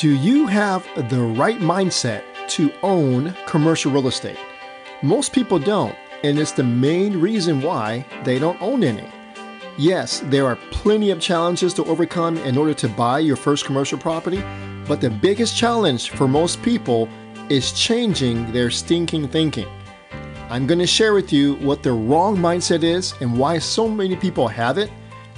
Do 0.00 0.16
you 0.16 0.46
have 0.46 0.88
the 1.10 1.20
right 1.20 1.58
mindset 1.58 2.22
to 2.48 2.72
own 2.82 3.36
commercial 3.44 3.92
real 3.92 4.08
estate? 4.08 4.38
Most 5.02 5.34
people 5.34 5.58
don't, 5.58 5.94
and 6.24 6.38
it's 6.38 6.52
the 6.52 6.64
main 6.64 7.20
reason 7.20 7.60
why 7.60 8.06
they 8.24 8.38
don't 8.38 8.62
own 8.62 8.82
any. 8.82 9.06
Yes, 9.76 10.20
there 10.24 10.46
are 10.46 10.56
plenty 10.70 11.10
of 11.10 11.20
challenges 11.20 11.74
to 11.74 11.84
overcome 11.84 12.38
in 12.38 12.56
order 12.56 12.72
to 12.72 12.88
buy 12.88 13.18
your 13.18 13.36
first 13.36 13.66
commercial 13.66 13.98
property, 13.98 14.42
but 14.88 15.02
the 15.02 15.10
biggest 15.10 15.54
challenge 15.54 16.08
for 16.08 16.26
most 16.26 16.62
people 16.62 17.06
is 17.50 17.70
changing 17.72 18.50
their 18.52 18.70
stinking 18.70 19.28
thinking. 19.28 19.68
I'm 20.48 20.66
going 20.66 20.78
to 20.78 20.86
share 20.86 21.12
with 21.12 21.30
you 21.30 21.56
what 21.56 21.82
the 21.82 21.92
wrong 21.92 22.38
mindset 22.38 22.84
is 22.84 23.12
and 23.20 23.38
why 23.38 23.58
so 23.58 23.86
many 23.86 24.16
people 24.16 24.48
have 24.48 24.78
it, 24.78 24.90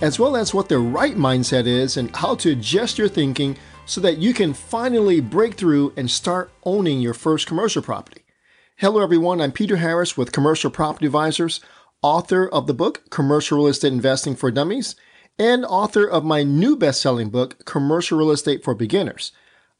as 0.02 0.20
well 0.20 0.36
as 0.36 0.54
what 0.54 0.68
the 0.68 0.78
right 0.78 1.16
mindset 1.16 1.66
is 1.66 1.96
and 1.96 2.14
how 2.14 2.36
to 2.36 2.52
adjust 2.52 2.96
your 2.96 3.08
thinking 3.08 3.58
so 3.84 4.00
that 4.00 4.18
you 4.18 4.32
can 4.32 4.54
finally 4.54 5.20
break 5.20 5.54
through 5.54 5.92
and 5.96 6.10
start 6.10 6.50
owning 6.64 7.00
your 7.00 7.14
first 7.14 7.46
commercial 7.46 7.82
property. 7.82 8.22
Hello, 8.76 9.02
everyone. 9.02 9.40
I'm 9.40 9.52
Peter 9.52 9.76
Harris 9.76 10.16
with 10.16 10.32
Commercial 10.32 10.70
Property 10.70 11.06
Advisors, 11.06 11.60
author 12.02 12.48
of 12.48 12.66
the 12.66 12.74
book 12.74 13.10
Commercial 13.10 13.58
Real 13.58 13.68
Estate 13.68 13.92
Investing 13.92 14.34
for 14.34 14.50
Dummies, 14.50 14.96
and 15.38 15.64
author 15.64 16.06
of 16.06 16.24
my 16.24 16.42
new 16.42 16.76
best 16.76 17.00
selling 17.00 17.30
book, 17.30 17.64
Commercial 17.64 18.18
Real 18.18 18.30
Estate 18.30 18.62
for 18.62 18.74
Beginners. 18.74 19.32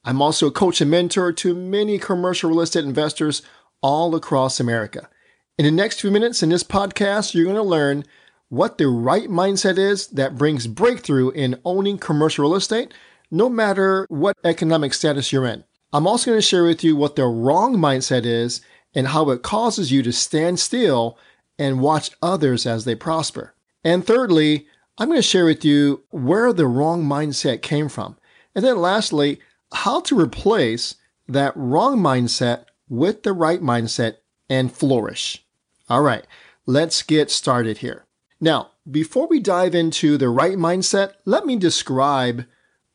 I'm 0.04 0.20
also 0.20 0.48
a 0.48 0.52
coach 0.52 0.80
and 0.80 0.90
mentor 0.90 1.32
to 1.32 1.54
many 1.54 1.98
commercial 1.98 2.50
real 2.50 2.60
estate 2.60 2.84
investors 2.84 3.42
all 3.82 4.14
across 4.16 4.58
America. 4.58 5.08
In 5.56 5.64
the 5.64 5.70
next 5.70 6.00
few 6.00 6.10
minutes 6.10 6.42
in 6.42 6.48
this 6.48 6.64
podcast, 6.64 7.34
you're 7.34 7.44
going 7.44 7.56
to 7.56 7.62
learn 7.62 8.04
what 8.48 8.78
the 8.78 8.88
right 8.88 9.28
mindset 9.28 9.78
is 9.78 10.08
that 10.08 10.36
brings 10.36 10.66
breakthrough 10.66 11.30
in 11.30 11.60
owning 11.64 11.98
commercial 11.98 12.44
real 12.44 12.56
estate 12.56 12.92
no 13.32 13.48
matter 13.48 14.06
what 14.10 14.36
economic 14.44 14.92
status 14.92 15.32
you're 15.32 15.46
in. 15.46 15.64
I'm 15.92 16.06
also 16.06 16.30
going 16.30 16.38
to 16.38 16.46
share 16.46 16.64
with 16.64 16.84
you 16.84 16.94
what 16.94 17.16
the 17.16 17.24
wrong 17.24 17.76
mindset 17.76 18.26
is 18.26 18.60
and 18.94 19.08
how 19.08 19.30
it 19.30 19.42
causes 19.42 19.90
you 19.90 20.02
to 20.02 20.12
stand 20.12 20.60
still 20.60 21.18
and 21.58 21.80
watch 21.80 22.10
others 22.22 22.66
as 22.66 22.84
they 22.84 22.94
prosper. 22.94 23.54
And 23.82 24.06
thirdly, 24.06 24.66
I'm 24.98 25.08
going 25.08 25.18
to 25.18 25.22
share 25.22 25.46
with 25.46 25.64
you 25.64 26.04
where 26.10 26.52
the 26.52 26.66
wrong 26.66 27.04
mindset 27.04 27.62
came 27.62 27.88
from. 27.88 28.18
And 28.54 28.64
then 28.64 28.76
lastly, 28.76 29.40
how 29.72 30.00
to 30.02 30.20
replace 30.20 30.96
that 31.26 31.56
wrong 31.56 31.98
mindset 31.98 32.66
with 32.88 33.22
the 33.22 33.32
right 33.32 33.62
mindset 33.62 34.16
and 34.50 34.70
flourish. 34.70 35.42
All 35.88 36.02
right, 36.02 36.26
let's 36.66 37.02
get 37.02 37.30
started 37.30 37.78
here. 37.78 38.04
Now, 38.40 38.72
before 38.90 39.26
we 39.26 39.40
dive 39.40 39.74
into 39.74 40.18
the 40.18 40.28
right 40.28 40.58
mindset, 40.58 41.14
let 41.24 41.46
me 41.46 41.56
describe 41.56 42.44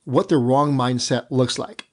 what 0.07 0.29
the 0.29 0.37
wrong 0.37 0.71
mindset 0.71 1.27
looks 1.29 1.59
like. 1.59 1.85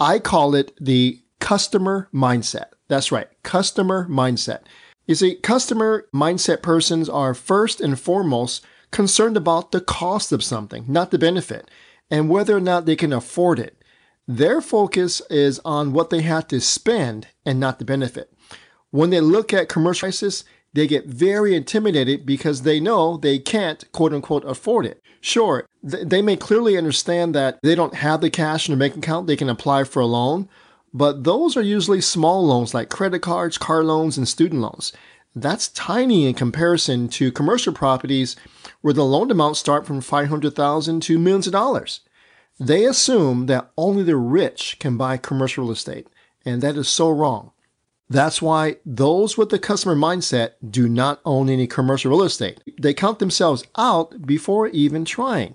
I 0.00 0.18
call 0.18 0.54
it 0.54 0.72
the 0.80 1.20
customer 1.38 2.08
mindset. 2.12 2.68
That's 2.88 3.12
right, 3.12 3.28
customer 3.42 4.08
mindset. 4.08 4.60
You 5.06 5.14
see, 5.14 5.34
customer 5.34 6.06
mindset 6.14 6.62
persons 6.62 7.10
are 7.10 7.34
first 7.34 7.78
and 7.78 8.00
foremost 8.00 8.64
concerned 8.90 9.36
about 9.36 9.70
the 9.70 9.82
cost 9.82 10.32
of 10.32 10.42
something, 10.42 10.86
not 10.88 11.10
the 11.10 11.18
benefit, 11.18 11.70
and 12.10 12.30
whether 12.30 12.56
or 12.56 12.60
not 12.60 12.86
they 12.86 12.96
can 12.96 13.12
afford 13.12 13.58
it. 13.58 13.84
Their 14.26 14.62
focus 14.62 15.20
is 15.28 15.60
on 15.62 15.92
what 15.92 16.08
they 16.08 16.22
have 16.22 16.48
to 16.48 16.60
spend 16.60 17.28
and 17.44 17.60
not 17.60 17.78
the 17.78 17.84
benefit. 17.84 18.32
When 18.90 19.10
they 19.10 19.20
look 19.20 19.52
at 19.52 19.68
commercial 19.68 20.06
prices, 20.06 20.44
they 20.74 20.86
get 20.86 21.06
very 21.06 21.54
intimidated 21.54 22.24
because 22.24 22.62
they 22.62 22.80
know 22.80 23.16
they 23.16 23.38
can't, 23.38 23.90
quote 23.92 24.12
unquote, 24.12 24.44
afford 24.44 24.86
it. 24.86 25.02
Sure, 25.20 25.66
th- 25.88 26.08
they 26.08 26.22
may 26.22 26.36
clearly 26.36 26.76
understand 26.76 27.34
that 27.34 27.58
they 27.62 27.74
don't 27.74 27.94
have 27.94 28.20
the 28.20 28.30
cash 28.30 28.68
in 28.68 28.76
their 28.76 28.88
bank 28.88 28.98
account, 28.98 29.26
they 29.26 29.36
can 29.36 29.48
apply 29.48 29.84
for 29.84 30.00
a 30.00 30.06
loan, 30.06 30.48
but 30.92 31.24
those 31.24 31.56
are 31.56 31.62
usually 31.62 32.00
small 32.00 32.46
loans 32.46 32.74
like 32.74 32.90
credit 32.90 33.20
cards, 33.20 33.58
car 33.58 33.84
loans, 33.84 34.18
and 34.18 34.28
student 34.28 34.60
loans. 34.60 34.92
That's 35.34 35.68
tiny 35.68 36.26
in 36.26 36.34
comparison 36.34 37.08
to 37.10 37.32
commercial 37.32 37.72
properties 37.72 38.36
where 38.82 38.92
the 38.92 39.04
loan 39.04 39.30
amounts 39.30 39.60
start 39.60 39.86
from 39.86 40.00
500,000 40.00 41.00
to 41.00 41.18
millions 41.18 41.46
of 41.46 41.52
dollars. 41.52 42.00
They 42.60 42.84
assume 42.84 43.46
that 43.46 43.70
only 43.78 44.02
the 44.02 44.16
rich 44.16 44.76
can 44.78 44.96
buy 44.96 45.16
commercial 45.16 45.64
real 45.64 45.72
estate, 45.72 46.06
and 46.44 46.60
that 46.62 46.76
is 46.76 46.88
so 46.88 47.10
wrong. 47.10 47.52
That's 48.12 48.42
why 48.42 48.76
those 48.84 49.38
with 49.38 49.48
the 49.48 49.58
customer 49.58 49.96
mindset 49.96 50.50
do 50.68 50.86
not 50.86 51.22
own 51.24 51.48
any 51.48 51.66
commercial 51.66 52.10
real 52.10 52.24
estate. 52.24 52.60
They 52.78 52.92
count 52.92 53.20
themselves 53.20 53.64
out 53.78 54.26
before 54.26 54.68
even 54.68 55.06
trying. 55.06 55.54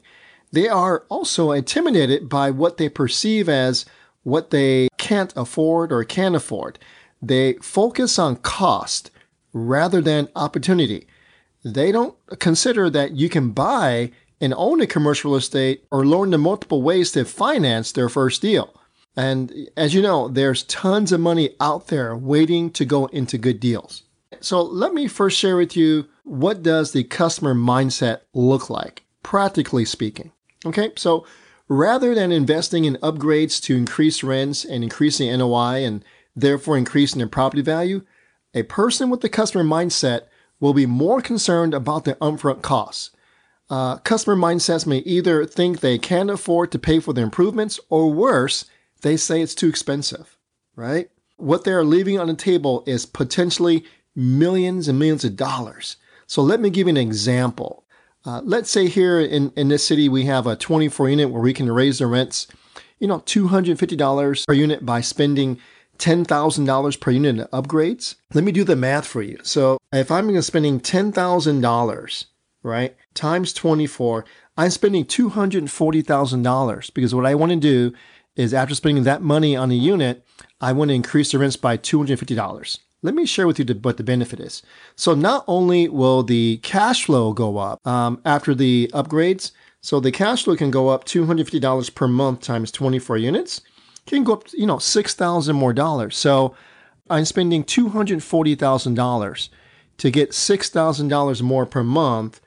They 0.51 0.67
are 0.67 1.05
also 1.07 1.51
intimidated 1.51 2.29
by 2.29 2.49
what 2.49 2.77
they 2.77 2.89
perceive 2.89 3.47
as 3.47 3.85
what 4.23 4.49
they 4.49 4.87
can't 4.97 5.31
afford 5.37 5.91
or 5.91 6.03
can't 6.03 6.35
afford. 6.35 6.79
They 7.21 7.53
focus 7.61 8.17
on 8.17 8.37
cost 8.37 9.11
rather 9.53 10.01
than 10.01 10.27
opportunity. 10.35 11.05
They 11.63 11.91
don't 11.91 12.15
consider 12.39 12.89
that 12.89 13.11
you 13.11 13.29
can 13.29 13.51
buy 13.51 14.11
and 14.41 14.55
own 14.57 14.81
a 14.81 14.87
commercial 14.87 15.35
estate 15.35 15.83
or 15.91 16.07
learn 16.07 16.31
the 16.31 16.39
multiple 16.39 16.81
ways 16.81 17.11
to 17.11 17.23
finance 17.23 17.91
their 17.91 18.09
first 18.09 18.41
deal. 18.41 18.73
And 19.17 19.69
as 19.75 19.95
you 19.95 20.01
know, 20.03 20.27
there's 20.27 20.63
tons 20.63 21.11
of 21.11 21.19
money 21.19 21.55
out 21.59 21.87
there 21.87 22.15
waiting 22.15 22.69
to 22.71 22.85
go 22.85 23.07
into 23.07 23.39
good 23.39 23.59
deals. 23.59 24.03
So 24.39 24.61
let 24.61 24.93
me 24.93 25.07
first 25.07 25.37
share 25.39 25.57
with 25.57 25.75
you 25.75 26.05
what 26.23 26.61
does 26.61 26.91
the 26.91 27.03
customer 27.03 27.55
mindset 27.55 28.21
look 28.33 28.69
like, 28.69 29.03
practically 29.23 29.85
speaking. 29.85 30.31
Okay, 30.65 30.91
so 30.95 31.25
rather 31.67 32.13
than 32.13 32.31
investing 32.31 32.85
in 32.85 32.97
upgrades 32.97 33.61
to 33.63 33.75
increase 33.75 34.23
rents 34.23 34.63
and 34.63 34.83
increasing 34.83 35.35
NOI 35.35 35.83
and 35.83 36.05
therefore 36.35 36.77
increasing 36.77 37.17
their 37.17 37.27
property 37.27 37.63
value, 37.63 38.03
a 38.53 38.63
person 38.63 39.09
with 39.09 39.21
the 39.21 39.29
customer 39.29 39.63
mindset 39.63 40.27
will 40.59 40.73
be 40.73 40.85
more 40.85 41.21
concerned 41.21 41.73
about 41.73 42.05
the 42.05 42.15
upfront 42.15 42.61
costs. 42.61 43.11
Uh, 43.69 43.97
customer 43.97 44.35
mindsets 44.35 44.85
may 44.85 44.99
either 44.99 45.45
think 45.45 45.79
they 45.79 45.97
can't 45.97 46.29
afford 46.29 46.71
to 46.71 46.79
pay 46.79 46.99
for 46.99 47.13
the 47.13 47.21
improvements, 47.21 47.79
or 47.89 48.11
worse, 48.11 48.65
they 49.01 49.17
say 49.17 49.41
it's 49.41 49.55
too 49.55 49.67
expensive, 49.67 50.37
right? 50.75 51.09
What 51.37 51.63
they're 51.63 51.83
leaving 51.83 52.19
on 52.19 52.27
the 52.27 52.33
table 52.33 52.83
is 52.87 53.05
potentially 53.05 53.85
millions 54.15 54.87
and 54.87 54.97
millions 54.97 55.23
of 55.23 55.35
dollars. 55.35 55.97
So 56.25 56.41
let 56.41 56.59
me 56.59 56.69
give 56.69 56.87
you 56.87 56.91
an 56.91 56.97
example. 56.97 57.85
Uh, 58.25 58.41
let's 58.43 58.69
say 58.69 58.87
here 58.87 59.19
in, 59.21 59.51
in 59.55 59.69
this 59.69 59.85
city, 59.85 60.09
we 60.09 60.25
have 60.25 60.47
a 60.47 60.55
24 60.55 61.09
unit 61.09 61.29
where 61.29 61.41
we 61.41 61.53
can 61.53 61.71
raise 61.71 61.99
the 61.99 62.07
rents, 62.07 62.47
you 62.99 63.07
know, 63.07 63.19
$250 63.19 64.47
per 64.47 64.53
unit 64.53 64.85
by 64.85 64.99
spending 65.01 65.59
$10,000 65.99 66.99
per 66.99 67.11
unit 67.11 67.37
in 67.37 67.45
upgrades. 67.47 68.15
Let 68.33 68.43
me 68.43 68.51
do 68.51 68.63
the 68.63 68.75
math 68.75 69.07
for 69.07 69.21
you. 69.21 69.39
So 69.43 69.77
if 69.93 70.11
I'm 70.11 70.41
spending 70.41 70.79
$10,000, 70.79 72.25
right, 72.63 72.95
times 73.13 73.53
24, 73.53 74.25
I'm 74.57 74.71
spending 74.71 75.05
$240,000 75.05 76.93
because 76.93 77.15
what 77.15 77.25
I 77.25 77.35
want 77.35 77.51
to 77.51 77.55
do 77.55 77.93
is 78.37 78.53
after 78.53 78.75
spending 78.75 79.03
that 79.03 79.21
money 79.21 79.55
on 79.55 79.71
a 79.71 79.75
unit, 79.75 80.25
I 80.61 80.71
want 80.71 80.89
to 80.89 80.95
increase 80.95 81.31
the 81.31 81.39
rents 81.39 81.57
by 81.57 81.75
$250. 81.75 82.79
Let 83.03 83.13
me 83.13 83.25
share 83.25 83.47
with 83.47 83.59
you 83.59 83.65
what 83.81 83.97
the 83.97 84.03
benefit 84.03 84.39
is. 84.39 84.63
So 84.95 85.13
not 85.13 85.43
only 85.47 85.89
will 85.89 86.23
the 86.23 86.57
cash 86.57 87.05
flow 87.05 87.33
go 87.33 87.57
up 87.57 87.85
um, 87.85 88.21
after 88.23 88.55
the 88.55 88.89
upgrades, 88.93 89.51
so 89.81 89.99
the 89.99 90.11
cash 90.11 90.43
flow 90.43 90.55
can 90.55 90.71
go 90.71 90.89
up 90.89 91.05
$250 91.05 91.95
per 91.95 92.07
month 92.07 92.41
times 92.41 92.71
24 92.71 93.17
units. 93.17 93.59
It 94.05 94.09
can 94.09 94.23
go 94.23 94.33
up, 94.33 94.45
you 94.53 94.65
know, 94.65 94.79
6,000 94.79 95.55
more 95.55 95.73
dollars. 95.73 96.17
So 96.17 96.55
I'm 97.09 97.25
spending 97.25 97.63
$240,000 97.63 99.49
to 99.97 100.11
get 100.11 100.31
$6,000 100.31 101.41
more 101.41 101.65
per 101.65 101.83
month 101.83 102.41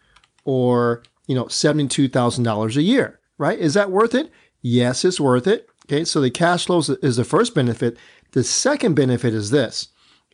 or, 0.45 1.03
you 1.27 1.35
know, 1.35 1.45
$72,000 1.45 2.77
a 2.77 2.83
year, 2.83 3.21
right? 3.39 3.59
Is 3.59 3.75
that 3.75 3.91
worth 3.91 4.15
it? 4.15 4.31
Yes, 4.63 5.05
it's 5.05 5.21
worth 5.21 5.47
it. 5.47 5.70
Okay, 5.91 6.05
so 6.05 6.21
the 6.21 6.31
cash 6.31 6.67
flow 6.67 6.79
is 6.79 7.17
the 7.17 7.25
first 7.25 7.53
benefit. 7.53 7.97
The 8.31 8.45
second 8.45 8.95
benefit 8.95 9.35
is 9.35 9.51
this. 9.51 9.89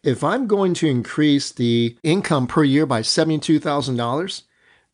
If 0.04 0.22
I'm 0.22 0.46
going 0.46 0.74
to 0.74 0.86
increase 0.86 1.50
the 1.50 1.96
income 2.02 2.46
per 2.46 2.62
year 2.62 2.84
by 2.84 3.00
$72,000, 3.00 4.42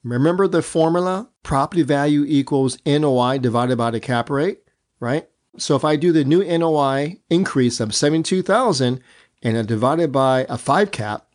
remember 0.05 0.47
the 0.47 0.63
formula 0.63 1.29
property 1.43 1.83
value 1.83 2.25
equals 2.29 2.79
NOI 2.87 3.39
divided 3.39 3.77
by 3.77 3.91
the 3.91 3.99
cap 3.99 4.31
rate, 4.31 4.61
right? 5.01 5.29
So 5.59 5.75
if 5.75 5.85
I 5.85 5.97
do 5.97 6.13
the 6.13 6.25
new 6.25 6.45
NOI 6.45 7.19
increase 7.29 7.81
of 7.81 7.93
72,000 7.93 9.01
and 9.43 9.59
I 9.59 9.63
divide 9.63 9.99
it 9.99 10.13
by 10.13 10.47
a 10.49 10.57
5 10.57 10.93
cap, 10.93 11.27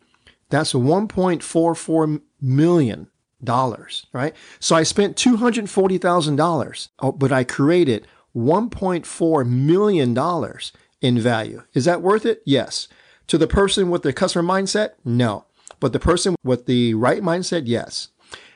that's 0.48 0.72
1.44 0.72 2.22
million 2.40 3.10
dollars, 3.44 4.06
right? 4.14 4.34
So 4.58 4.74
I 4.74 4.84
spent 4.84 5.16
$240,000, 5.16 7.18
but 7.18 7.30
I 7.30 7.44
created 7.44 8.06
$1.4 8.38 9.46
million 9.46 10.16
in 11.00 11.18
value. 11.20 11.62
Is 11.74 11.84
that 11.84 12.02
worth 12.02 12.24
it? 12.24 12.42
Yes. 12.46 12.88
To 13.26 13.36
the 13.38 13.46
person 13.46 13.90
with 13.90 14.02
the 14.02 14.12
customer 14.12 14.46
mindset? 14.48 14.90
No. 15.04 15.44
But 15.80 15.92
the 15.92 16.00
person 16.00 16.34
with 16.44 16.66
the 16.66 16.94
right 16.94 17.22
mindset? 17.22 17.62
Yes. 17.66 18.08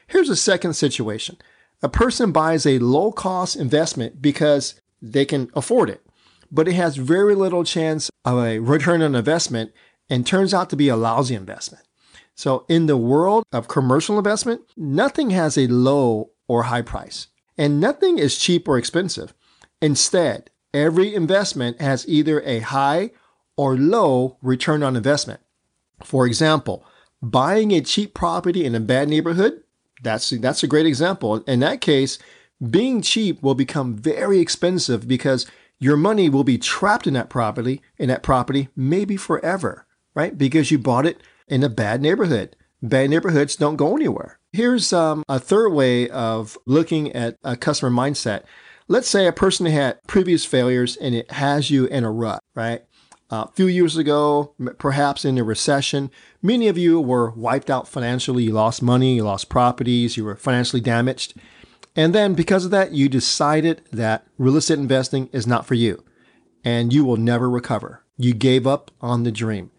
Here's 0.07 0.29
a 0.31 0.37
second 0.37 0.75
situation. 0.75 1.37
A 1.83 1.89
person 1.89 2.33
buys 2.33 2.65
a 2.67 2.79
low 2.79 3.13
cost 3.13 3.57
investment 3.57 4.23
because 4.23 4.81
they 5.01 5.25
can 5.25 5.51
afford 5.55 5.91
it. 5.91 6.01
but 6.53 6.69
it 6.69 6.75
has 6.75 6.97
very 6.97 7.35
little 7.35 7.65
chance 7.65 8.11
of 8.27 8.39
a 8.39 8.59
return 8.59 9.01
on 9.03 9.15
investment 9.15 9.73
and 10.11 10.27
turns 10.27 10.53
out 10.53 10.69
to 10.71 10.77
be 10.77 10.89
a 10.89 10.97
lousy 10.97 11.35
investment. 11.35 11.85
So 12.35 12.67
in 12.69 12.87
the 12.87 12.97
world 12.97 13.45
of 13.53 13.69
commercial 13.69 14.19
investment, 14.19 14.61
nothing 14.77 15.31
has 15.31 15.57
a 15.57 15.67
low 15.67 16.31
or 16.47 16.65
high 16.65 16.83
price 16.83 17.29
and 17.57 17.81
nothing 17.81 18.19
is 18.19 18.39
cheap 18.39 18.69
or 18.69 18.77
expensive. 18.77 19.33
Instead, 19.83 20.49
every 20.73 21.15
investment 21.15 21.81
has 21.81 22.09
either 22.09 22.41
a 22.43 22.61
high 22.61 23.11
or 23.57 23.77
low 23.77 24.39
return 24.41 24.83
on 24.83 24.97
investment. 24.97 25.41
For 26.03 26.27
example, 26.27 26.87
buying 27.21 27.73
a 27.73 27.81
cheap 27.81 28.15
property 28.15 28.65
in 28.65 28.75
a 28.75 28.81
bad 28.81 29.09
neighborhood, 29.09 29.63
that's, 30.03 30.31
that's 30.31 30.63
a 30.63 30.69
great 30.69 30.87
example. 30.87 31.39
In 31.49 31.61
that 31.61 31.81
case, 31.81 32.19
being 32.71 33.03
cheap 33.03 33.43
will 33.43 33.55
become 33.55 33.97
very 33.97 34.39
expensive 34.39 35.07
because 35.07 35.47
your 35.79 35.97
money 35.97 36.29
will 36.29 36.45
be 36.45 36.59
trapped 36.59 37.09
in 37.09 37.15
that 37.15 37.29
property, 37.29 37.83
in 37.99 38.09
that 38.09 38.23
property, 38.23 38.69
maybe 38.77 39.17
forever, 39.17 39.85
right? 40.15 40.39
Because 40.39 40.71
you 40.71 40.79
bought 40.79 41.07
it 41.07 41.21
in 41.49 41.65
a 41.65 41.69
bad 41.69 42.01
neighborhood. 42.01 42.55
Bad 42.81 43.11
neighborhoods 43.11 43.57
don't 43.57 43.77
go 43.77 43.97
anywhere. 43.97 44.39
Here's 44.53 44.93
um, 44.93 45.25
a 45.29 45.41
third 45.41 45.71
way 45.71 46.09
of 46.09 46.57
looking 46.67 47.13
at 47.13 47.37
a 47.43 47.57
customer 47.57 47.91
mindset. 47.91 48.45
Let's 48.89 49.09
say 49.09 49.27
a 49.27 49.33
person 49.33 49.67
had 49.67 50.03
previous 50.07 50.45
failures 50.45 50.97
and 50.97 51.15
it 51.15 51.31
has 51.33 51.71
you 51.71 51.87
in 51.87 52.05
a 52.05 52.11
rut, 52.11 52.43
right? 52.55 52.83
Uh, 53.31 53.47
a 53.49 53.53
few 53.53 53.67
years 53.67 53.97
ago, 53.97 54.55
perhaps 54.79 55.25
in 55.25 55.39
a 55.39 55.45
recession, 55.45 56.11
many 56.43 56.69
of 56.69 56.77
you 56.77 57.01
were 57.01 57.31
wiped 57.31 57.71
out 57.71 57.89
financially. 57.89 58.45
You 58.45 58.53
lost 58.53 58.83
money, 58.83 59.17
you 59.17 59.25
lost 59.25 59.49
properties, 59.49 60.17
you 60.17 60.25
were 60.25 60.37
financially 60.37 60.83
damaged. 60.83 61.35
And 61.97 62.15
then 62.15 62.35
because 62.35 62.65
of 62.65 62.71
that, 62.73 62.93
you 62.93 63.09
decided 63.09 63.83
that 63.91 64.27
real 64.37 64.57
estate 64.57 64.79
investing 64.79 65.31
is 65.33 65.47
not 65.47 65.65
for 65.67 65.75
you 65.75 66.05
and 66.65 66.93
you 66.93 67.05
will 67.05 67.17
never 67.17 67.49
recover. 67.49 68.05
You 68.17 68.35
gave 68.35 68.67
up 68.67 68.91
on 69.01 69.23
the 69.23 69.33
dream. 69.33 69.71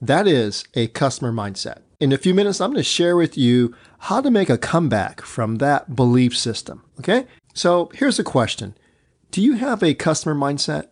That 0.00 0.26
is 0.26 0.64
a 0.74 0.88
customer 0.88 1.32
mindset. 1.32 1.78
In 2.00 2.12
a 2.12 2.18
few 2.18 2.32
minutes, 2.32 2.60
I'm 2.60 2.70
going 2.70 2.76
to 2.76 2.84
share 2.84 3.16
with 3.16 3.36
you 3.36 3.74
how 4.00 4.20
to 4.20 4.30
make 4.30 4.48
a 4.48 4.58
comeback 4.58 5.20
from 5.22 5.56
that 5.56 5.96
belief 5.96 6.36
system. 6.36 6.84
Okay. 7.00 7.26
So 7.58 7.90
here's 7.92 8.20
a 8.20 8.24
question. 8.24 8.76
Do 9.32 9.42
you 9.42 9.54
have 9.54 9.82
a 9.82 9.92
customer 9.92 10.32
mindset? 10.36 10.90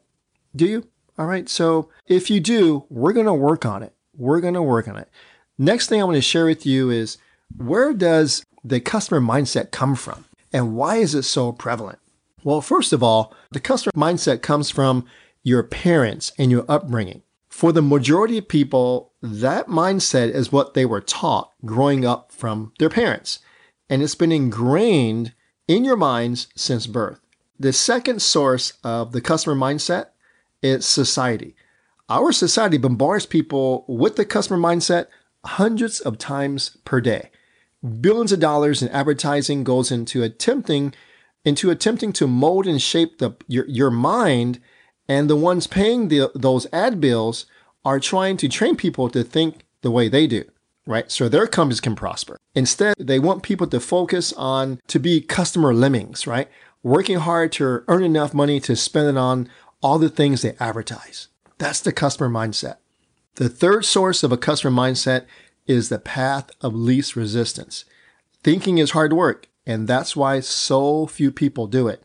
Do 0.54 0.66
you? 0.66 0.88
All 1.16 1.26
right. 1.26 1.48
So 1.48 1.90
if 2.08 2.28
you 2.28 2.40
do, 2.40 2.86
we're 2.90 3.12
going 3.12 3.26
to 3.26 3.32
work 3.32 3.64
on 3.64 3.84
it. 3.84 3.94
We're 4.16 4.40
going 4.40 4.54
to 4.54 4.62
work 4.62 4.88
on 4.88 4.96
it. 4.96 5.08
Next 5.56 5.88
thing 5.88 6.00
I 6.00 6.04
want 6.04 6.16
to 6.16 6.20
share 6.20 6.46
with 6.46 6.66
you 6.66 6.90
is 6.90 7.18
where 7.56 7.94
does 7.94 8.44
the 8.64 8.80
customer 8.80 9.20
mindset 9.20 9.70
come 9.70 9.94
from 9.94 10.24
and 10.52 10.74
why 10.74 10.96
is 10.96 11.14
it 11.14 11.22
so 11.22 11.52
prevalent? 11.52 12.00
Well, 12.42 12.60
first 12.60 12.92
of 12.92 13.00
all, 13.00 13.32
the 13.52 13.60
customer 13.60 13.92
mindset 13.96 14.42
comes 14.42 14.68
from 14.68 15.06
your 15.44 15.62
parents 15.62 16.32
and 16.36 16.50
your 16.50 16.64
upbringing. 16.68 17.22
For 17.48 17.70
the 17.70 17.80
majority 17.80 18.38
of 18.38 18.48
people, 18.48 19.12
that 19.22 19.68
mindset 19.68 20.30
is 20.30 20.50
what 20.50 20.74
they 20.74 20.84
were 20.84 21.00
taught 21.00 21.52
growing 21.64 22.04
up 22.04 22.32
from 22.32 22.72
their 22.80 22.90
parents. 22.90 23.38
And 23.88 24.02
it's 24.02 24.16
been 24.16 24.32
ingrained 24.32 25.32
in 25.68 25.84
your 25.84 25.96
minds 25.96 26.48
since 26.54 26.86
birth. 26.86 27.20
The 27.58 27.72
second 27.72 28.22
source 28.22 28.74
of 28.84 29.12
the 29.12 29.20
customer 29.20 29.56
mindset 29.56 30.08
is 30.62 30.86
society. 30.86 31.56
Our 32.08 32.32
society 32.32 32.78
bombards 32.78 33.26
people 33.26 33.84
with 33.88 34.16
the 34.16 34.24
customer 34.24 34.58
mindset 34.58 35.06
hundreds 35.44 36.00
of 36.00 36.18
times 36.18 36.76
per 36.84 37.00
day. 37.00 37.30
Billions 38.00 38.32
of 38.32 38.40
dollars 38.40 38.82
in 38.82 38.88
advertising 38.88 39.64
goes 39.64 39.90
into 39.90 40.22
attempting 40.22 40.94
into 41.44 41.70
attempting 41.70 42.12
to 42.12 42.26
mold 42.26 42.66
and 42.66 42.82
shape 42.82 43.18
the 43.18 43.36
your, 43.46 43.64
your 43.68 43.90
mind 43.90 44.60
and 45.08 45.30
the 45.30 45.36
ones 45.36 45.68
paying 45.68 46.08
the, 46.08 46.30
those 46.34 46.66
ad 46.72 47.00
bills 47.00 47.46
are 47.84 48.00
trying 48.00 48.36
to 48.36 48.48
train 48.48 48.74
people 48.74 49.08
to 49.08 49.22
think 49.22 49.62
the 49.82 49.90
way 49.90 50.08
they 50.08 50.26
do 50.26 50.44
right? 50.86 51.10
So 51.10 51.28
their 51.28 51.46
companies 51.46 51.80
can 51.80 51.96
prosper. 51.96 52.38
Instead, 52.54 52.94
they 52.98 53.18
want 53.18 53.42
people 53.42 53.66
to 53.66 53.80
focus 53.80 54.32
on 54.34 54.80
to 54.86 54.98
be 54.98 55.20
customer 55.20 55.74
lemmings, 55.74 56.26
right? 56.26 56.48
Working 56.82 57.18
hard 57.18 57.52
to 57.52 57.82
earn 57.88 58.04
enough 58.04 58.32
money 58.32 58.60
to 58.60 58.76
spend 58.76 59.08
it 59.08 59.16
on 59.18 59.48
all 59.82 59.98
the 59.98 60.08
things 60.08 60.42
they 60.42 60.56
advertise. 60.58 61.28
That's 61.58 61.80
the 61.80 61.92
customer 61.92 62.30
mindset. 62.30 62.76
The 63.34 63.48
third 63.48 63.84
source 63.84 64.22
of 64.22 64.32
a 64.32 64.38
customer 64.38 64.74
mindset 64.74 65.26
is 65.66 65.88
the 65.88 65.98
path 65.98 66.50
of 66.60 66.74
least 66.74 67.16
resistance. 67.16 67.84
Thinking 68.42 68.78
is 68.78 68.92
hard 68.92 69.12
work, 69.12 69.48
and 69.66 69.88
that's 69.88 70.14
why 70.14 70.40
so 70.40 71.06
few 71.06 71.32
people 71.32 71.66
do 71.66 71.88
it. 71.88 72.04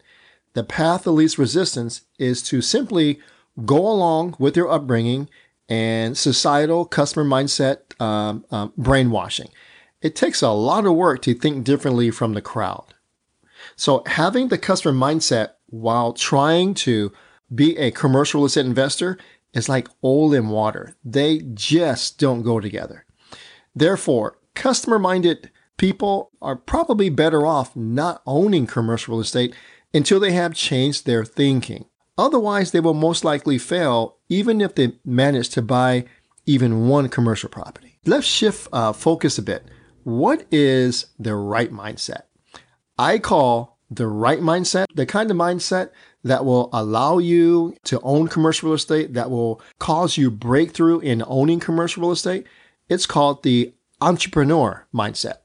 The 0.53 0.63
path 0.63 1.07
of 1.07 1.13
least 1.13 1.37
resistance 1.37 2.01
is 2.17 2.41
to 2.43 2.61
simply 2.61 3.19
go 3.65 3.77
along 3.77 4.35
with 4.39 4.57
your 4.57 4.69
upbringing 4.69 5.29
and 5.71 6.17
societal 6.17 6.83
customer 6.83 7.23
mindset 7.23 7.99
um, 8.01 8.43
um, 8.51 8.73
brainwashing. 8.75 9.47
It 10.01 10.17
takes 10.17 10.41
a 10.41 10.49
lot 10.49 10.85
of 10.85 10.95
work 10.95 11.21
to 11.21 11.33
think 11.33 11.63
differently 11.63 12.11
from 12.11 12.33
the 12.33 12.41
crowd. 12.41 12.93
So 13.77 14.03
having 14.05 14.49
the 14.49 14.57
customer 14.57 14.93
mindset 14.93 15.51
while 15.67 16.11
trying 16.11 16.73
to 16.73 17.13
be 17.55 17.77
a 17.77 17.89
commercial 17.91 18.41
real 18.41 18.47
estate 18.47 18.65
investor 18.65 19.17
is 19.53 19.69
like 19.69 19.87
oil 20.03 20.33
and 20.33 20.51
water. 20.51 20.97
They 21.05 21.39
just 21.53 22.19
don't 22.19 22.43
go 22.43 22.59
together. 22.59 23.05
Therefore, 23.73 24.39
customer 24.55 24.99
minded 24.99 25.51
people 25.77 26.31
are 26.41 26.57
probably 26.57 27.09
better 27.09 27.45
off 27.45 27.77
not 27.77 28.21
owning 28.25 28.67
commercial 28.67 29.13
real 29.13 29.21
estate 29.21 29.55
until 29.93 30.19
they 30.19 30.33
have 30.33 30.53
changed 30.53 31.05
their 31.05 31.23
thinking. 31.23 31.85
Otherwise, 32.17 32.71
they 32.71 32.79
will 32.79 32.93
most 32.93 33.23
likely 33.23 33.57
fail 33.57 34.17
even 34.29 34.61
if 34.61 34.75
they 34.75 34.93
manage 35.05 35.49
to 35.49 35.61
buy 35.61 36.05
even 36.45 36.87
one 36.87 37.09
commercial 37.09 37.49
property. 37.49 37.99
Let's 38.05 38.27
shift 38.27 38.67
uh, 38.73 38.93
focus 38.93 39.37
a 39.37 39.43
bit. 39.43 39.63
What 40.03 40.45
is 40.51 41.07
the 41.19 41.35
right 41.35 41.71
mindset? 41.71 42.23
I 42.97 43.19
call 43.19 43.77
the 43.89 44.07
right 44.07 44.39
mindset 44.39 44.85
the 44.95 45.05
kind 45.05 45.29
of 45.29 45.37
mindset 45.37 45.91
that 46.23 46.45
will 46.45 46.69
allow 46.71 47.17
you 47.17 47.75
to 47.83 47.99
own 48.01 48.27
commercial 48.27 48.69
real 48.69 48.75
estate, 48.75 49.13
that 49.13 49.29
will 49.29 49.61
cause 49.79 50.17
you 50.17 50.29
breakthrough 50.29 50.99
in 50.99 51.23
owning 51.27 51.59
commercial 51.59 52.01
real 52.01 52.11
estate. 52.11 52.45
It's 52.89 53.05
called 53.05 53.43
the 53.43 53.73
entrepreneur 53.99 54.85
mindset. 54.93 55.37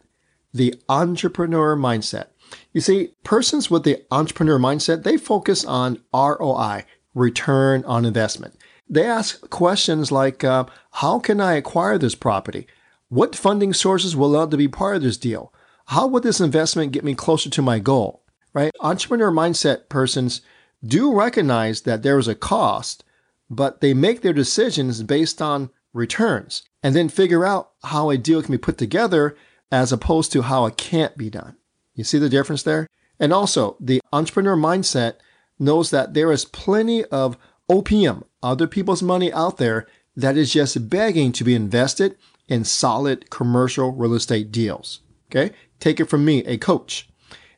The 0.53 0.75
entrepreneur 0.89 1.77
mindset. 1.77 2.27
You 2.73 2.81
see, 2.81 3.13
persons 3.25 3.71
with 3.71 3.85
the 3.85 4.05
entrepreneur 4.11 4.59
mindset, 4.59 5.03
they 5.03 5.17
focus 5.17 5.65
on 5.65 6.03
ROI, 6.13 6.85
return 7.15 7.85
on 7.85 8.05
investment. 8.05 8.55
They 8.89 9.05
ask 9.05 9.49
questions 9.51 10.13
like, 10.13 10.45
uh, 10.45 10.67
how 10.93 11.19
can 11.19 11.41
I 11.41 11.55
acquire 11.55 11.99
this 11.99 12.15
property? 12.15 12.67
What 13.09 13.35
funding 13.35 13.73
sources 13.73 14.15
will 14.15 14.37
allow 14.37 14.47
to 14.47 14.57
be 14.57 14.69
part 14.69 14.97
of 14.97 15.03
this 15.03 15.17
deal? 15.17 15.53
How 15.87 16.07
would 16.07 16.23
this 16.23 16.41
investment 16.41 16.93
get 16.93 17.05
me 17.05 17.15
closer 17.15 17.49
to 17.51 17.63
my 17.63 17.79
goal? 17.79 18.23
Right? 18.53 18.73
Entrepreneur 18.81 19.31
mindset 19.31 19.89
persons 19.89 20.41
do 20.85 21.13
recognize 21.13 21.83
that 21.83 22.03
there 22.03 22.19
is 22.19 22.29
a 22.29 22.35
cost, 22.35 23.05
but 23.49 23.81
they 23.81 23.95
make 23.95 24.23
their 24.23 24.33
decisions 24.33 25.03
based 25.03 25.41
on 25.41 25.71
returns 25.93 26.63
and 26.83 26.95
then 26.95 27.09
figure 27.09 27.45
out 27.45 27.71
how 27.85 28.11
a 28.11 28.19
deal 28.19 28.43
can 28.43 28.53
be 28.53 28.59
put 28.59 28.79
together 28.79 29.37
as 29.71 29.93
opposed 29.93 30.33
to 30.33 30.43
how 30.43 30.67
it 30.67 30.77
can't 30.77 31.17
be 31.17 31.31
done. 31.31 31.57
You 31.97 32.05
see 32.05 32.19
the 32.19 32.29
difference 32.29 32.63
there? 32.63 32.87
And 33.19 33.33
also, 33.33 33.77
the 33.81 34.01
entrepreneur 34.13 34.57
mindset 34.57 35.15
knows 35.59 35.91
that 35.91 36.15
there 36.15 36.31
is 36.31 36.45
plenty 36.45 37.05
of 37.07 37.37
OPM, 37.69 38.23
other 38.43 38.69
people's 38.69 39.03
money 39.03 39.33
out 39.33 39.57
there 39.57 39.87
that 40.15 40.37
is 40.37 40.53
just 40.53 40.89
begging 40.89 41.33
to 41.33 41.43
be 41.43 41.55
invested 41.55 42.17
in 42.47 42.65
solid 42.65 43.31
commercial 43.31 43.91
real 43.91 44.15
estate 44.15 44.53
deals. 44.53 45.01
Okay. 45.31 45.53
Take 45.81 45.99
it 45.99 46.09
from 46.09 46.25
me, 46.25 46.45
a 46.45 46.57
coach. 46.57 47.09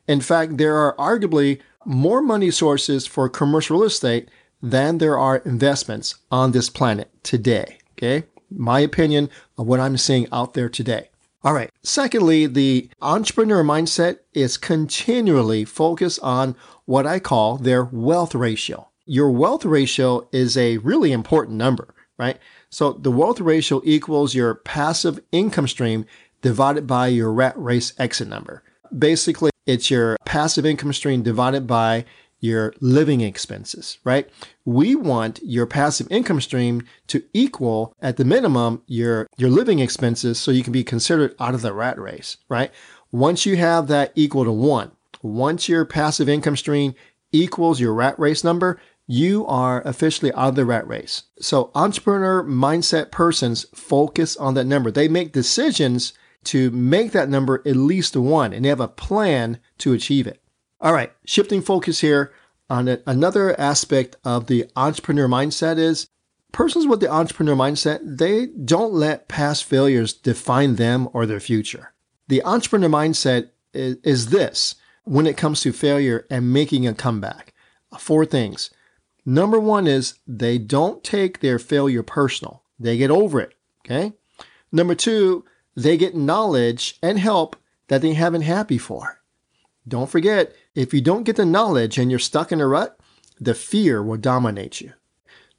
In 0.07 0.21
fact, 0.21 0.57
there 0.57 0.75
are 0.75 0.95
arguably 0.95 1.59
more 1.85 2.21
money 2.21 2.51
sources 2.51 3.05
for 3.05 3.29
commercial 3.29 3.77
real 3.77 3.87
estate 3.87 4.29
than 4.61 4.97
there 4.97 5.17
are 5.17 5.37
investments 5.37 6.15
on 6.31 6.51
this 6.51 6.69
planet 6.69 7.11
today. 7.23 7.77
Okay. 7.93 8.25
My 8.49 8.79
opinion 8.79 9.29
of 9.57 9.67
what 9.67 9.79
I'm 9.79 9.97
seeing 9.97 10.27
out 10.31 10.53
there 10.53 10.69
today. 10.69 11.09
All 11.41 11.53
right. 11.53 11.71
Secondly, 11.83 12.47
the 12.47 12.89
entrepreneur 13.01 13.63
mindset 13.63 14.19
is 14.33 14.57
continually 14.57 15.63
focused 15.63 16.19
on 16.21 16.55
what 16.85 17.07
I 17.07 17.19
call 17.19 17.57
their 17.57 17.85
wealth 17.85 18.35
ratio. 18.35 18.89
Your 19.05 19.31
wealth 19.31 19.63
ratio 19.63 20.27
is 20.33 20.57
a 20.57 20.77
really 20.79 21.13
important 21.13 21.57
number, 21.57 21.95
right? 22.17 22.37
So 22.69 22.91
the 22.91 23.11
wealth 23.11 23.39
ratio 23.39 23.81
equals 23.85 24.35
your 24.35 24.55
passive 24.55 25.19
income 25.31 25.67
stream 25.67 26.05
divided 26.41 26.85
by 26.85 27.07
your 27.07 27.31
rat 27.31 27.53
race 27.57 27.93
exit 27.97 28.27
number. 28.27 28.61
Basically, 28.97 29.51
it's 29.65 29.89
your 29.89 30.17
passive 30.25 30.65
income 30.65 30.93
stream 30.93 31.23
divided 31.23 31.67
by 31.67 32.05
your 32.39 32.73
living 32.79 33.21
expenses, 33.21 33.97
right? 34.03 34.29
We 34.65 34.95
want 34.95 35.39
your 35.43 35.65
passive 35.65 36.07
income 36.09 36.41
stream 36.41 36.83
to 37.07 37.23
equal 37.33 37.93
at 38.01 38.17
the 38.17 38.25
minimum 38.25 38.81
your 38.87 39.27
your 39.37 39.49
living 39.49 39.79
expenses 39.79 40.39
so 40.39 40.51
you 40.51 40.63
can 40.63 40.73
be 40.73 40.83
considered 40.83 41.35
out 41.39 41.53
of 41.53 41.61
the 41.61 41.73
rat 41.73 41.99
race, 41.99 42.37
right? 42.47 42.71
Once 43.11 43.45
you 43.45 43.57
have 43.57 43.87
that 43.87 44.11
equal 44.15 44.45
to 44.45 44.51
1, 44.51 44.91
once 45.21 45.67
your 45.67 45.85
passive 45.85 46.29
income 46.29 46.55
stream 46.55 46.93
equals 47.31 47.79
your 47.79 47.93
rat 47.93 48.17
race 48.19 48.43
number, 48.43 48.79
you 49.07 49.45
are 49.47 49.81
officially 49.87 50.31
out 50.33 50.49
of 50.49 50.55
the 50.55 50.65
rat 50.65 50.87
race. 50.87 51.23
So 51.39 51.71
entrepreneur 51.73 52.43
mindset 52.43 53.11
persons 53.11 53.65
focus 53.73 54.37
on 54.37 54.53
that 54.53 54.65
number. 54.65 54.91
They 54.91 55.07
make 55.07 55.33
decisions 55.33 56.13
to 56.45 56.69
make 56.71 57.11
that 57.11 57.27
number 57.27 57.61
at 57.65 57.75
least 57.75 58.15
one 58.15 58.53
and 58.53 58.63
they 58.63 58.69
have 58.69 58.79
a 58.79 58.87
plan 58.87 59.59
to 59.79 59.93
achieve 59.93 60.27
it. 60.27 60.41
All 60.81 60.93
right, 60.93 61.11
shifting 61.25 61.61
focus 61.61 61.99
here 61.99 62.31
on 62.69 62.87
it. 62.87 63.03
Another 63.05 63.59
aspect 63.59 64.15
of 64.23 64.47
the 64.47 64.69
entrepreneur 64.75 65.27
mindset 65.27 65.77
is 65.77 66.07
persons 66.51 66.87
with 66.87 66.99
the 66.99 67.11
entrepreneur 67.11 67.55
mindset, 67.55 67.99
they 68.03 68.47
don't 68.47 68.93
let 68.93 69.27
past 69.27 69.65
failures 69.65 70.13
define 70.13 70.75
them 70.75 71.09
or 71.13 71.25
their 71.25 71.39
future. 71.39 71.93
The 72.27 72.43
entrepreneur 72.43 72.89
mindset 72.89 73.49
is, 73.73 73.97
is 74.03 74.29
this 74.29 74.75
when 75.03 75.27
it 75.27 75.37
comes 75.37 75.61
to 75.61 75.73
failure 75.73 76.25
and 76.29 76.53
making 76.53 76.87
a 76.87 76.93
comeback. 76.93 77.53
Four 77.97 78.25
things. 78.25 78.69
Number 79.25 79.59
one 79.59 79.87
is 79.87 80.19
they 80.27 80.57
don't 80.57 81.03
take 81.03 81.39
their 81.39 81.59
failure 81.59 82.03
personal. 82.03 82.63
They 82.79 82.97
get 82.97 83.11
over 83.11 83.41
it. 83.41 83.53
Okay. 83.85 84.13
Number 84.71 84.95
two, 84.95 85.45
they 85.75 85.97
get 85.97 86.15
knowledge 86.15 86.97
and 87.01 87.19
help 87.19 87.55
that 87.87 88.01
they 88.01 88.13
haven't 88.13 88.43
had 88.43 88.67
before. 88.67 89.18
Don't 89.89 90.09
forget, 90.09 90.55
if 90.75 90.93
you 90.93 91.01
don't 91.01 91.23
get 91.23 91.35
the 91.35 91.45
knowledge 91.45 91.97
and 91.97 92.09
you're 92.09 92.19
stuck 92.19 92.51
in 92.51 92.61
a 92.61 92.67
rut, 92.67 92.97
the 93.39 93.53
fear 93.53 94.01
will 94.03 94.17
dominate 94.17 94.79
you. 94.79 94.93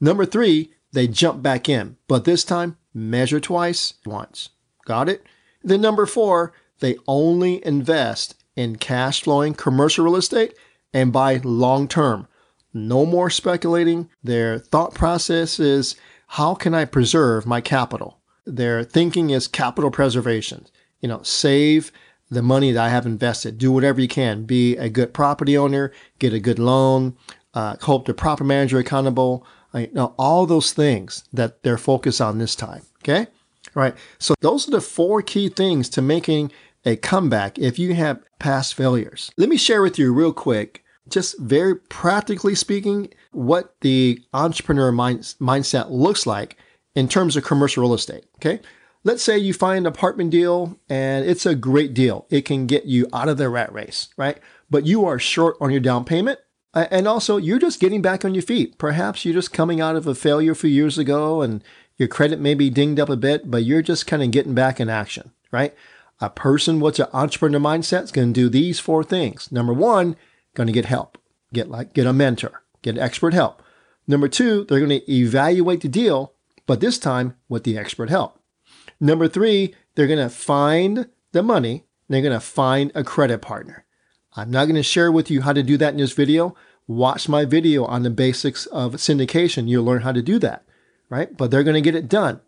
Number 0.00 0.24
three, 0.24 0.72
they 0.92 1.06
jump 1.06 1.42
back 1.42 1.68
in, 1.68 1.96
but 2.08 2.24
this 2.24 2.44
time 2.44 2.76
measure 2.94 3.40
twice, 3.40 3.94
once. 4.06 4.50
Got 4.84 5.08
it? 5.08 5.24
Then 5.62 5.80
number 5.80 6.06
four, 6.06 6.52
they 6.80 6.96
only 7.06 7.64
invest 7.66 8.34
in 8.56 8.76
cash 8.76 9.22
flowing 9.22 9.54
commercial 9.54 10.04
real 10.04 10.16
estate 10.16 10.54
and 10.92 11.12
buy 11.12 11.36
long 11.44 11.88
term. 11.88 12.26
No 12.72 13.04
more 13.04 13.30
speculating. 13.30 14.08
Their 14.22 14.58
thought 14.58 14.94
process 14.94 15.58
is 15.58 15.96
how 16.28 16.54
can 16.54 16.74
I 16.74 16.84
preserve 16.84 17.46
my 17.46 17.60
capital? 17.60 18.20
Their 18.46 18.84
thinking 18.84 19.30
is 19.30 19.48
capital 19.48 19.90
preservation. 19.90 20.66
You 21.00 21.08
know, 21.08 21.22
save 21.22 21.92
the 22.30 22.42
money 22.42 22.72
that 22.72 22.84
I 22.84 22.88
have 22.88 23.06
invested. 23.06 23.58
Do 23.58 23.72
whatever 23.72 24.00
you 24.00 24.08
can. 24.08 24.44
Be 24.44 24.76
a 24.76 24.88
good 24.88 25.12
property 25.12 25.58
owner, 25.58 25.92
get 26.18 26.32
a 26.32 26.40
good 26.40 26.58
loan, 26.58 27.16
uh, 27.54 27.76
hold 27.82 28.06
the 28.06 28.14
proper 28.14 28.44
manager 28.44 28.78
accountable. 28.78 29.44
Uh, 29.74 29.80
you 29.80 29.92
know, 29.92 30.14
all 30.18 30.46
those 30.46 30.72
things 30.72 31.24
that 31.32 31.62
they're 31.62 31.78
focused 31.78 32.20
on 32.20 32.38
this 32.38 32.54
time. 32.54 32.82
Okay. 33.02 33.26
All 33.76 33.82
right. 33.82 33.94
So 34.18 34.34
those 34.40 34.66
are 34.68 34.72
the 34.72 34.80
four 34.80 35.22
key 35.22 35.48
things 35.48 35.88
to 35.90 36.02
making 36.02 36.52
a 36.84 36.96
comeback 36.96 37.58
if 37.58 37.78
you 37.78 37.94
have 37.94 38.22
past 38.38 38.74
failures. 38.74 39.30
Let 39.36 39.48
me 39.48 39.56
share 39.56 39.82
with 39.82 39.98
you 39.98 40.12
real 40.12 40.32
quick, 40.32 40.82
just 41.08 41.38
very 41.38 41.76
practically 41.76 42.54
speaking, 42.54 43.12
what 43.32 43.74
the 43.80 44.22
entrepreneur 44.32 44.90
mind, 44.90 45.20
mindset 45.40 45.90
looks 45.90 46.26
like 46.26 46.56
in 46.94 47.08
terms 47.08 47.36
of 47.36 47.44
commercial 47.44 47.82
real 47.82 47.94
estate. 47.94 48.24
Okay. 48.36 48.60
Let's 49.02 49.22
say 49.22 49.38
you 49.38 49.54
find 49.54 49.86
an 49.86 49.92
apartment 49.92 50.30
deal 50.30 50.78
and 50.88 51.24
it's 51.24 51.46
a 51.46 51.54
great 51.54 51.94
deal. 51.94 52.26
It 52.28 52.42
can 52.44 52.66
get 52.66 52.84
you 52.84 53.08
out 53.12 53.28
of 53.28 53.38
the 53.38 53.48
rat 53.48 53.72
race, 53.72 54.08
right? 54.16 54.38
But 54.68 54.86
you 54.86 55.06
are 55.06 55.18
short 55.18 55.56
on 55.60 55.70
your 55.70 55.80
down 55.80 56.04
payment. 56.04 56.38
Uh, 56.72 56.86
and 56.90 57.08
also, 57.08 57.36
you're 57.36 57.58
just 57.58 57.80
getting 57.80 58.02
back 58.02 58.24
on 58.24 58.34
your 58.34 58.42
feet. 58.42 58.78
Perhaps 58.78 59.24
you're 59.24 59.34
just 59.34 59.52
coming 59.52 59.80
out 59.80 59.96
of 59.96 60.06
a 60.06 60.14
failure 60.14 60.52
a 60.52 60.56
few 60.56 60.70
years 60.70 60.98
ago 60.98 61.42
and 61.42 61.64
your 61.96 62.08
credit 62.08 62.38
may 62.40 62.54
be 62.54 62.70
dinged 62.70 63.00
up 63.00 63.08
a 63.08 63.16
bit, 63.16 63.50
but 63.50 63.64
you're 63.64 63.82
just 63.82 64.06
kind 64.06 64.22
of 64.22 64.30
getting 64.30 64.54
back 64.54 64.78
in 64.78 64.88
action, 64.88 65.32
right? 65.50 65.74
A 66.20 66.30
person 66.30 66.78
with 66.78 66.98
an 66.98 67.08
entrepreneur 67.12 67.58
mindset 67.58 68.04
is 68.04 68.12
going 68.12 68.32
to 68.32 68.40
do 68.40 68.48
these 68.48 68.78
four 68.78 69.02
things. 69.02 69.50
Number 69.50 69.72
one, 69.72 70.16
going 70.54 70.66
to 70.66 70.72
get 70.72 70.84
help, 70.84 71.18
get 71.52 71.70
like 71.70 71.94
get 71.94 72.06
a 72.06 72.12
mentor, 72.12 72.62
get 72.82 72.98
expert 72.98 73.34
help. 73.34 73.62
Number 74.06 74.28
two, 74.28 74.64
they're 74.64 74.78
going 74.78 75.00
to 75.00 75.12
evaluate 75.12 75.80
the 75.80 75.88
deal 75.88 76.34
but 76.70 76.78
this 76.78 77.00
time 77.00 77.34
with 77.48 77.64
the 77.64 77.76
expert 77.76 78.10
help. 78.10 78.39
Number 79.00 79.28
three, 79.28 79.74
they're 79.94 80.06
going 80.06 80.18
to 80.18 80.28
find 80.28 81.08
the 81.32 81.42
money. 81.42 81.84
They're 82.08 82.20
going 82.20 82.32
to 82.32 82.40
find 82.40 82.92
a 82.94 83.04
credit 83.04 83.40
partner. 83.40 83.84
I'm 84.34 84.50
not 84.50 84.66
going 84.66 84.76
to 84.76 84.82
share 84.82 85.10
with 85.10 85.30
you 85.30 85.42
how 85.42 85.52
to 85.52 85.62
do 85.62 85.76
that 85.78 85.92
in 85.92 85.98
this 85.98 86.12
video. 86.12 86.54
Watch 86.86 87.28
my 87.28 87.44
video 87.44 87.84
on 87.84 88.02
the 88.02 88.10
basics 88.10 88.66
of 88.66 88.94
syndication. 88.94 89.68
You'll 89.68 89.84
learn 89.84 90.02
how 90.02 90.12
to 90.12 90.22
do 90.22 90.38
that, 90.40 90.64
right? 91.08 91.36
But 91.36 91.50
they're 91.50 91.64
going 91.64 91.74
to 91.74 91.80
get 91.80 91.94
it 91.94 92.08
done. 92.08 92.40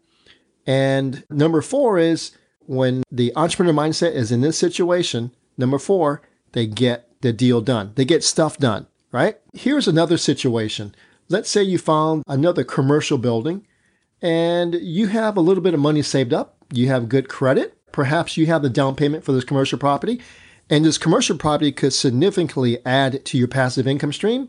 And 0.67 1.25
number 1.31 1.63
four 1.63 1.99
is 1.99 2.33
when 2.61 3.03
the 3.11 3.33
entrepreneur 3.35 3.73
mindset 3.73 4.13
is 4.13 4.31
in 4.31 4.41
this 4.41 4.59
situation, 4.59 5.33
number 5.57 5.79
four, 5.79 6.23
they 6.53 6.67
get 6.67 7.09
the 7.23 7.33
deal 7.33 7.61
done. 7.61 7.93
They 7.95 8.05
get 8.05 8.23
stuff 8.23 8.59
done, 8.59 8.87
right? 9.11 9.39
Here's 9.55 9.89
another 9.89 10.17
situation. 10.19 10.95
Let's 11.29 11.51
say 11.51 11.63
you 11.63 11.79
found 11.79 12.25
another 12.27 12.65
commercial 12.65 13.19
building 13.19 13.67
and 14.23 14.75
you 14.76 15.09
have 15.09 15.37
a 15.37 15.41
little 15.41 15.62
bit 15.62 15.75
of 15.75 15.81
money 15.81 16.00
saved 16.00 16.33
up, 16.33 16.57
you 16.73 16.87
have 16.87 17.09
good 17.09 17.29
credit, 17.29 17.76
perhaps 17.93 18.37
you 18.37 18.47
have 18.47 18.62
the 18.62 18.71
down 18.71 18.95
payment 18.95 19.25
for 19.25 19.33
this 19.33 19.45
commercial 19.45 19.79
property, 19.79 20.23
and 20.71 20.85
this 20.85 20.97
commercial 20.97 21.37
property 21.37 21.73
could 21.73 21.93
significantly 21.93 22.79
add 22.87 23.25
to 23.26 23.37
your 23.37 23.49
passive 23.49 23.87
income 23.87 24.12
stream, 24.12 24.49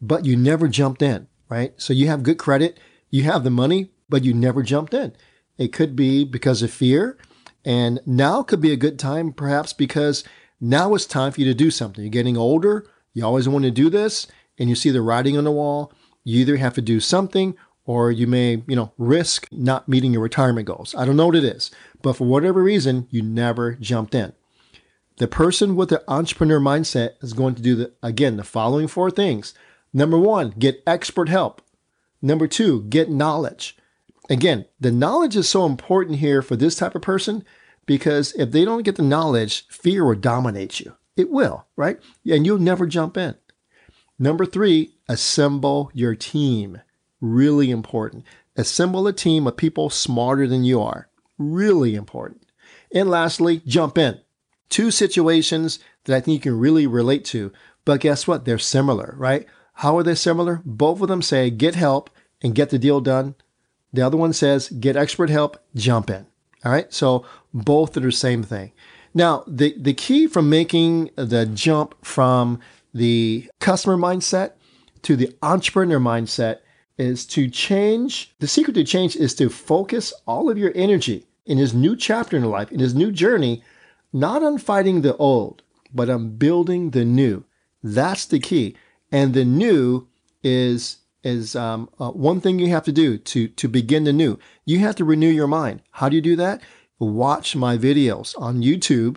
but 0.00 0.24
you 0.24 0.36
never 0.36 0.66
jumped 0.66 1.02
in, 1.02 1.28
right? 1.48 1.74
So 1.76 1.92
you 1.92 2.08
have 2.08 2.22
good 2.22 2.38
credit, 2.38 2.80
you 3.10 3.24
have 3.24 3.44
the 3.44 3.50
money, 3.50 3.90
but 4.08 4.24
you 4.24 4.34
never 4.34 4.62
jumped 4.62 4.94
in. 4.94 5.12
It 5.58 5.72
could 5.72 5.94
be 5.94 6.24
because 6.24 6.62
of 6.62 6.72
fear, 6.72 7.18
and 7.64 8.00
now 8.06 8.42
could 8.42 8.62
be 8.62 8.72
a 8.72 8.76
good 8.76 8.98
time, 8.98 9.32
perhaps 9.32 9.74
because 9.74 10.24
now 10.60 10.94
it's 10.94 11.06
time 11.06 11.32
for 11.32 11.40
you 11.40 11.46
to 11.46 11.54
do 11.54 11.70
something. 11.70 12.02
You're 12.02 12.10
getting 12.10 12.38
older, 12.38 12.86
you 13.12 13.24
always 13.24 13.48
want 13.48 13.64
to 13.64 13.70
do 13.70 13.90
this, 13.90 14.26
and 14.58 14.70
you 14.70 14.74
see 14.74 14.90
the 14.90 15.02
writing 15.02 15.36
on 15.36 15.44
the 15.44 15.52
wall. 15.52 15.92
You 16.24 16.40
either 16.40 16.56
have 16.56 16.74
to 16.74 16.82
do 16.82 17.00
something 17.00 17.56
or 17.84 18.10
you 18.10 18.26
may, 18.26 18.62
you 18.66 18.76
know, 18.76 18.92
risk 18.98 19.48
not 19.50 19.88
meeting 19.88 20.12
your 20.12 20.22
retirement 20.22 20.66
goals. 20.66 20.94
I 20.96 21.04
don't 21.04 21.16
know 21.16 21.26
what 21.26 21.36
it 21.36 21.44
is, 21.44 21.70
but 22.02 22.14
for 22.14 22.26
whatever 22.26 22.62
reason, 22.62 23.06
you 23.10 23.22
never 23.22 23.74
jumped 23.74 24.14
in. 24.14 24.32
The 25.16 25.28
person 25.28 25.76
with 25.76 25.90
the 25.90 26.02
entrepreneur 26.08 26.60
mindset 26.60 27.22
is 27.22 27.32
going 27.32 27.54
to 27.56 27.62
do 27.62 27.74
the, 27.74 27.92
again, 28.02 28.36
the 28.36 28.44
following 28.44 28.88
four 28.88 29.10
things. 29.10 29.54
Number 29.92 30.18
one, 30.18 30.54
get 30.58 30.82
expert 30.86 31.28
help. 31.28 31.62
Number 32.22 32.46
two, 32.46 32.84
get 32.84 33.10
knowledge. 33.10 33.76
Again, 34.28 34.66
the 34.78 34.92
knowledge 34.92 35.36
is 35.36 35.48
so 35.48 35.66
important 35.66 36.18
here 36.18 36.40
for 36.40 36.56
this 36.56 36.76
type 36.76 36.94
of 36.94 37.02
person 37.02 37.44
because 37.86 38.32
if 38.34 38.52
they 38.52 38.64
don't 38.64 38.84
get 38.84 38.96
the 38.96 39.02
knowledge, 39.02 39.66
fear 39.68 40.04
will 40.04 40.14
dominate 40.14 40.80
you. 40.80 40.94
It 41.16 41.30
will, 41.30 41.66
right? 41.76 41.98
And 42.24 42.46
you'll 42.46 42.58
never 42.58 42.86
jump 42.86 43.16
in. 43.16 43.34
Number 44.18 44.46
three, 44.46 44.94
assemble 45.08 45.90
your 45.92 46.14
team. 46.14 46.80
Really 47.20 47.70
important. 47.70 48.24
Assemble 48.56 49.06
a 49.06 49.12
team 49.12 49.46
of 49.46 49.56
people 49.56 49.90
smarter 49.90 50.46
than 50.46 50.64
you 50.64 50.80
are. 50.80 51.08
Really 51.38 51.94
important. 51.94 52.42
And 52.92 53.08
lastly, 53.08 53.62
jump 53.66 53.98
in. 53.98 54.20
Two 54.68 54.90
situations 54.90 55.78
that 56.04 56.16
I 56.16 56.20
think 56.20 56.34
you 56.34 56.40
can 56.40 56.58
really 56.58 56.86
relate 56.86 57.24
to. 57.26 57.52
But 57.84 58.00
guess 58.00 58.26
what? 58.26 58.44
They're 58.44 58.58
similar, 58.58 59.14
right? 59.16 59.46
How 59.74 59.96
are 59.96 60.02
they 60.02 60.14
similar? 60.14 60.62
Both 60.64 61.00
of 61.00 61.08
them 61.08 61.22
say 61.22 61.50
get 61.50 61.74
help 61.74 62.10
and 62.42 62.54
get 62.54 62.70
the 62.70 62.78
deal 62.78 63.00
done. 63.00 63.34
The 63.92 64.02
other 64.02 64.16
one 64.16 64.32
says 64.32 64.68
get 64.68 64.96
expert 64.96 65.30
help, 65.30 65.58
jump 65.74 66.10
in. 66.10 66.26
All 66.64 66.72
right. 66.72 66.92
So 66.92 67.24
both 67.52 67.96
are 67.96 68.00
the 68.00 68.12
same 68.12 68.42
thing. 68.42 68.72
Now, 69.14 69.44
the, 69.46 69.74
the 69.78 69.94
key 69.94 70.26
from 70.26 70.48
making 70.48 71.10
the 71.16 71.46
jump 71.46 71.94
from 72.04 72.60
the 72.94 73.50
customer 73.58 73.96
mindset 73.96 74.52
to 75.02 75.16
the 75.16 75.34
entrepreneur 75.42 75.98
mindset 75.98 76.58
is 77.00 77.24
to 77.24 77.48
change. 77.48 78.34
The 78.40 78.46
secret 78.46 78.74
to 78.74 78.84
change 78.84 79.16
is 79.16 79.34
to 79.36 79.48
focus 79.48 80.12
all 80.26 80.50
of 80.50 80.58
your 80.58 80.72
energy 80.74 81.26
in 81.46 81.56
his 81.56 81.72
new 81.72 81.96
chapter 81.96 82.36
in 82.36 82.44
life, 82.44 82.70
in 82.70 82.78
his 82.78 82.94
new 82.94 83.10
journey, 83.10 83.64
not 84.12 84.42
on 84.42 84.58
fighting 84.58 85.00
the 85.00 85.16
old, 85.16 85.62
but 85.94 86.10
on 86.10 86.36
building 86.36 86.90
the 86.90 87.06
new. 87.06 87.44
That's 87.82 88.26
the 88.26 88.38
key. 88.38 88.76
And 89.10 89.32
the 89.32 89.46
new 89.46 90.08
is 90.44 90.98
is 91.22 91.54
um, 91.56 91.88
uh, 91.98 92.10
one 92.10 92.40
thing 92.40 92.58
you 92.58 92.68
have 92.68 92.84
to 92.84 92.92
do 92.92 93.16
to 93.16 93.48
to 93.48 93.66
begin 93.66 94.04
the 94.04 94.12
new. 94.12 94.38
You 94.66 94.80
have 94.80 94.96
to 94.96 95.04
renew 95.04 95.30
your 95.30 95.46
mind. 95.48 95.80
How 95.92 96.10
do 96.10 96.16
you 96.16 96.22
do 96.22 96.36
that? 96.36 96.60
Watch 96.98 97.56
my 97.56 97.78
videos 97.78 98.38
on 98.38 98.62
YouTube 98.62 99.16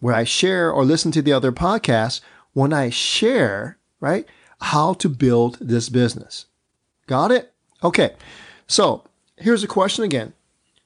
where 0.00 0.14
I 0.14 0.24
share 0.24 0.72
or 0.72 0.84
listen 0.84 1.12
to 1.12 1.22
the 1.22 1.32
other 1.32 1.52
podcasts 1.52 2.20
when 2.54 2.72
I 2.72 2.90
share, 2.90 3.78
right, 4.00 4.26
how 4.60 4.94
to 4.94 5.08
build 5.08 5.58
this 5.60 5.88
business. 5.88 6.46
Got 7.10 7.32
it? 7.32 7.52
Okay. 7.82 8.14
So 8.68 9.02
here's 9.36 9.64
a 9.64 9.66
question 9.66 10.04
again. 10.04 10.32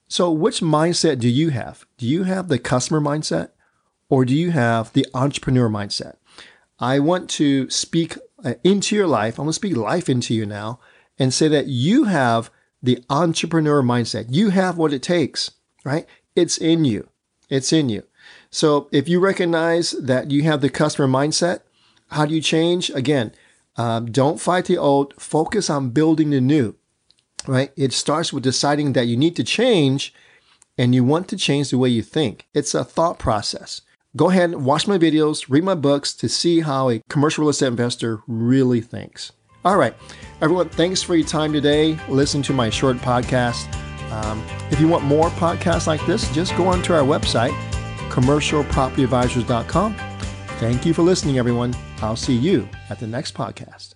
So, 0.09 0.31
which 0.31 0.61
mindset 0.61 1.19
do 1.19 1.29
you 1.29 1.51
have? 1.51 1.85
Do 1.99 2.07
you 2.07 2.23
have 2.23 2.49
the 2.49 2.59
customer 2.59 2.99
mindset 2.99 3.51
or 4.09 4.25
do 4.25 4.35
you 4.35 4.51
have 4.51 4.91
the 4.95 5.07
entrepreneur 5.13 5.69
mindset? 5.69 6.17
I 6.79 6.99
want 6.99 7.29
to 7.31 7.69
speak 7.69 8.17
uh, 8.43 8.55
into 8.65 8.97
your 8.97 9.07
life. 9.07 9.39
I'm 9.39 9.45
going 9.45 9.51
to 9.51 9.53
speak 9.53 9.77
life 9.77 10.09
into 10.09 10.33
you 10.33 10.47
now 10.47 10.81
and 11.19 11.35
say 11.35 11.47
that 11.49 11.67
you 11.67 12.05
have 12.05 12.51
the 12.83 13.05
entrepreneur 13.11 13.83
mindset. 13.83 14.29
You 14.31 14.49
have 14.49 14.79
what 14.79 14.95
it 14.95 15.03
takes, 15.03 15.51
right? 15.85 16.07
It's 16.35 16.57
in 16.57 16.87
you. 16.87 17.11
It's 17.51 17.71
in 17.71 17.91
you. 17.91 18.03
So 18.49 18.89
if 18.93 19.11
you 19.11 19.21
recognize 19.21 19.91
that 19.91 20.31
you 20.31 20.45
have 20.45 20.63
the 20.63 20.71
customer 20.71 21.07
mindset, 21.07 21.61
how 22.13 22.25
do 22.25 22.35
you 22.35 22.41
change? 22.41 22.89
Again, 22.89 23.33
Um, 23.77 24.11
don't 24.11 24.41
fight 24.41 24.67
the 24.67 24.79
old, 24.79 25.15
focus 25.21 25.69
on 25.69 25.91
building 25.91 26.31
the 26.31 26.41
new, 26.41 26.77
right? 27.47 27.73
It 27.77 27.93
starts 27.93 28.33
with 28.33 28.45
deciding 28.45 28.93
that 28.93 29.07
you 29.07 29.17
need 29.17 29.37
to 29.37 29.45
change 29.45 30.15
and 30.79 30.95
you 30.95 31.05
want 31.05 31.29
to 31.29 31.37
change 31.37 31.71
the 31.71 31.79
way 31.79 31.89
you 31.89 32.03
think. 32.03 32.47
It's 32.55 32.75
a 32.75 32.85
thought 32.85 33.19
process. 33.19 33.81
Go 34.17 34.31
ahead 34.31 34.51
and 34.51 34.65
watch 34.65 34.87
my 34.87 34.97
videos, 34.97 35.47
read 35.49 35.65
my 35.65 35.75
books 35.75 36.13
to 36.15 36.29
see 36.29 36.61
how 36.61 36.89
a 36.89 37.01
commercial 37.09 37.43
real 37.43 37.51
estate 37.51 37.67
investor 37.67 38.21
really 38.29 38.81
thinks. 38.81 39.33
All 39.65 39.77
right, 39.77 39.95
everyone, 40.41 40.69
thanks 40.69 41.03
for 41.03 41.17
your 41.17 41.27
time 41.27 41.53
today. 41.53 41.99
Listen 42.09 42.43
to 42.43 42.53
my 42.53 42.71
short 42.71 42.99
podcast. 42.99 43.67
Um, 44.13 44.45
if 44.71 44.79
you 44.81 44.87
want 44.87 45.05
more 45.05 45.31
podcasts 45.31 45.89
like 45.89 46.05
this, 46.07 46.33
just 46.33 46.57
go 46.57 46.69
onto 46.69 46.93
our 46.93 47.03
website, 47.03 47.51
commercialpropertyadvisors.com. 48.11 49.97
Thank 50.59 50.87
you 50.87 50.95
for 50.95 51.03
listening, 51.03 51.39
everyone. 51.39 51.75
I'll 52.03 52.17
see 52.17 52.35
you 52.37 52.69
at 52.91 53.01
the 53.01 53.07
next 53.07 53.35
podcast. 53.35 53.95